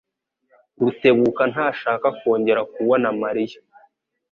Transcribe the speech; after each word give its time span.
Rutebuka 0.81 1.43
ntashaka 1.51 2.07
kongera 2.19 2.61
kubona 2.73 3.07
Mariya. 3.21 3.59